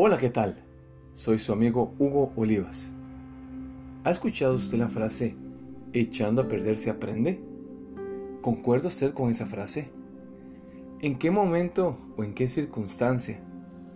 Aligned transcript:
Hola, 0.00 0.16
¿qué 0.16 0.30
tal? 0.30 0.54
Soy 1.12 1.40
su 1.40 1.52
amigo 1.52 1.92
Hugo 1.98 2.32
Olivas. 2.36 2.94
¿Ha 4.04 4.12
escuchado 4.12 4.54
usted 4.54 4.78
la 4.78 4.88
frase 4.88 5.34
echando 5.92 6.40
a 6.40 6.46
perder 6.46 6.78
se 6.78 6.90
aprende? 6.90 7.42
¿Concuerda 8.40 8.86
usted 8.86 9.12
con 9.12 9.28
esa 9.28 9.44
frase? 9.44 9.90
¿En 11.00 11.18
qué 11.18 11.32
momento 11.32 11.98
o 12.16 12.22
en 12.22 12.32
qué 12.32 12.46
circunstancia 12.46 13.40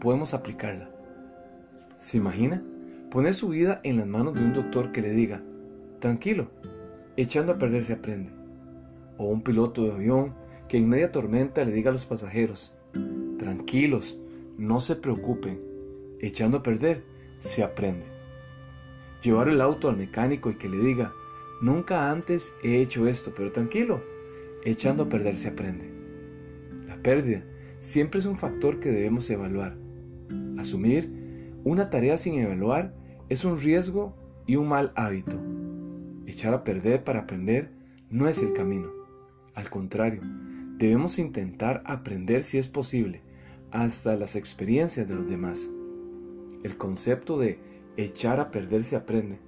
podemos 0.00 0.32
aplicarla? 0.32 0.90
¿Se 1.98 2.16
imagina 2.16 2.64
poner 3.10 3.34
su 3.34 3.50
vida 3.50 3.82
en 3.84 3.98
las 3.98 4.06
manos 4.06 4.32
de 4.32 4.40
un 4.40 4.54
doctor 4.54 4.92
que 4.92 5.02
le 5.02 5.10
diga, 5.10 5.42
tranquilo, 5.98 6.50
echando 7.18 7.52
a 7.52 7.58
perder 7.58 7.84
se 7.84 7.92
aprende? 7.92 8.30
O 9.18 9.26
un 9.26 9.42
piloto 9.42 9.84
de 9.84 9.92
avión 9.92 10.32
que 10.66 10.78
en 10.78 10.88
media 10.88 11.12
tormenta 11.12 11.62
le 11.62 11.72
diga 11.72 11.90
a 11.90 11.92
los 11.92 12.06
pasajeros, 12.06 12.74
tranquilos, 13.36 14.18
no 14.56 14.80
se 14.80 14.96
preocupen, 14.96 15.69
echando 16.20 16.58
a 16.58 16.62
perder, 16.62 17.02
se 17.38 17.62
aprende. 17.62 18.06
Llevar 19.22 19.48
el 19.48 19.60
auto 19.60 19.88
al 19.88 19.96
mecánico 19.96 20.50
y 20.50 20.56
que 20.56 20.68
le 20.68 20.78
diga, 20.78 21.12
nunca 21.60 22.10
antes 22.10 22.54
he 22.62 22.80
hecho 22.80 23.06
esto, 23.06 23.32
pero 23.36 23.52
tranquilo, 23.52 24.02
echando 24.64 25.04
a 25.04 25.08
perder 25.08 25.36
se 25.36 25.48
aprende. 25.48 25.90
La 26.86 26.96
pérdida 27.02 27.44
siempre 27.78 28.20
es 28.20 28.26
un 28.26 28.36
factor 28.36 28.80
que 28.80 28.90
debemos 28.90 29.28
evaluar. 29.30 29.76
Asumir 30.58 31.10
una 31.64 31.90
tarea 31.90 32.16
sin 32.16 32.38
evaluar 32.38 32.94
es 33.28 33.44
un 33.44 33.60
riesgo 33.60 34.16
y 34.46 34.56
un 34.56 34.68
mal 34.68 34.92
hábito. 34.96 35.38
Echar 36.26 36.54
a 36.54 36.64
perder 36.64 37.04
para 37.04 37.20
aprender 37.20 37.70
no 38.08 38.28
es 38.28 38.42
el 38.42 38.52
camino. 38.52 38.90
Al 39.54 39.68
contrario, 39.68 40.22
debemos 40.78 41.18
intentar 41.18 41.82
aprender 41.86 42.44
si 42.44 42.58
es 42.58 42.68
posible, 42.68 43.22
hasta 43.70 44.16
las 44.16 44.36
experiencias 44.36 45.06
de 45.08 45.14
los 45.14 45.28
demás. 45.28 45.70
El 46.62 46.76
concepto 46.76 47.38
de 47.38 47.58
echar 47.96 48.40
a 48.40 48.50
perder 48.50 48.84
se 48.84 48.96
aprende. 48.96 49.38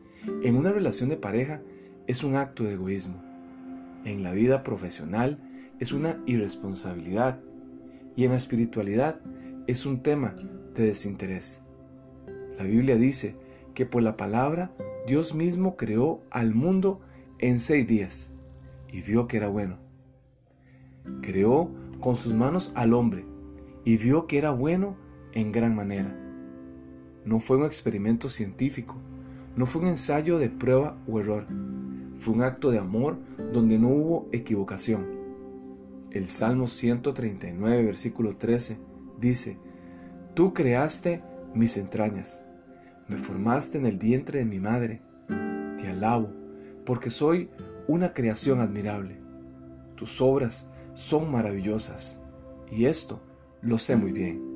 En 0.43 0.57
una 0.57 0.73
relación 0.73 1.09
de 1.09 1.17
pareja 1.17 1.63
es 2.07 2.25
un 2.25 2.37
acto 2.37 2.65
de 2.65 2.75
egoísmo. 2.75 3.23
En 4.05 4.23
la 4.23 4.33
vida 4.33 4.63
profesional 4.63 5.39
es 5.79 5.93
una 5.93 6.23
irresponsabilidad. 6.27 7.41
Y 8.17 8.25
en 8.25 8.33
la 8.33 8.37
espiritualidad 8.37 9.21
es 9.67 9.87
un 9.87 10.03
tema 10.03 10.35
de 10.75 10.87
desinterés. 10.87 11.63
La 12.59 12.65
Biblia 12.65 12.97
dice 12.97 13.37
que 13.75 13.87
por 13.87 14.03
la 14.03 14.17
palabra 14.17 14.73
Dios 15.07 15.35
mismo 15.35 15.77
creó 15.77 16.23
al 16.31 16.55
mundo 16.55 17.01
en 17.39 17.61
seis 17.61 17.87
días 17.87 18.33
y 18.91 19.01
vio 19.01 19.27
que 19.27 19.39
era 19.39 19.49
bueno. 19.49 19.79
Creó 21.23 21.73
con 22.01 22.17
sus 22.17 22.35
manos 22.35 22.73
al 22.75 22.95
hombre 22.95 23.25
y 23.85 23.97
vio 23.97 24.27
que 24.27 24.39
era 24.39 24.51
bueno 24.51 24.97
en 25.33 25.51
gran 25.51 25.75
manera. 25.75 26.17
No 27.25 27.39
fue 27.41 27.57
un 27.57 27.65
experimento 27.65 28.29
científico, 28.29 28.97
no 29.57 29.67
fue 29.67 29.83
un 29.83 29.89
ensayo 29.89 30.39
de 30.39 30.51
prueba 30.51 30.97
o 31.07 31.21
error, 31.21 31.47
fue 32.17 32.35
un 32.35 32.43
acto 32.43 32.71
de 32.71 32.79
amor 32.79 33.19
donde 33.53 33.79
no 33.79 33.89
hubo 33.89 34.29
equivocación. 34.33 35.07
El 36.11 36.29
Salmo 36.29 36.67
139, 36.69 37.85
versículo 37.85 38.37
13 38.37 38.79
dice, 39.21 39.59
Tú 40.35 40.53
creaste 40.53 41.23
mis 41.55 41.77
entrañas, 41.77 42.45
me 43.09 43.17
formaste 43.17 43.79
en 43.79 43.87
el 43.87 43.99
vientre 43.99 44.41
de 44.41 44.45
mi 44.45 44.59
madre, 44.59 45.03
te 45.79 45.89
alabo, 45.89 46.31
porque 46.85 47.11
soy 47.11 47.51
una 47.87 48.13
creación 48.15 48.61
admirable. 48.61 49.21
Tus 49.97 50.21
obras 50.21 50.71
son 50.95 51.31
maravillosas, 51.31 52.21
y 52.71 52.87
esto 52.87 53.21
lo 53.61 53.79
sé 53.79 53.97
muy 53.97 54.13
bien. 54.13 54.52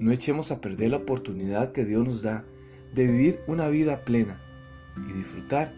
No 0.00 0.10
echemos 0.12 0.50
a 0.50 0.62
perder 0.62 0.90
la 0.90 0.96
oportunidad 0.96 1.72
que 1.72 1.84
Dios 1.84 2.06
nos 2.06 2.22
da 2.22 2.46
de 2.94 3.06
vivir 3.06 3.40
una 3.46 3.68
vida 3.68 4.04
plena 4.04 4.42
y 4.96 5.12
disfrutar 5.12 5.74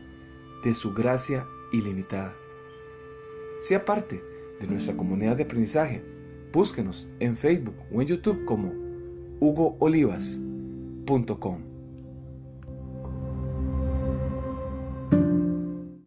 de 0.65 0.75
su 0.75 0.95
gracia 0.95 1.47
ilimitada. 1.73 2.35
Sea 3.59 3.85
parte 3.85 4.23
de 4.61 4.69
nuestra 4.69 4.97
comunidad 4.97 5.37
de 5.37 5.43
aprendizaje. 5.43 6.05
Búsquenos 6.53 7.09
en 7.19 7.37
Facebook 7.37 7.75
o 7.93 8.01
en 8.01 8.07
YouTube 8.07 8.45
como 8.45 8.73
hugoolivas.com. 9.41 11.72